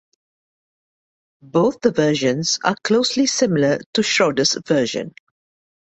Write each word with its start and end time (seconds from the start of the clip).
Both 1.43 1.81
the 1.81 1.91
versions 1.91 2.57
are 2.63 2.75
closely 2.83 3.27
similar 3.27 3.77
to 3.93 4.01
Schroderus' 4.01 4.65
version. 4.67 5.13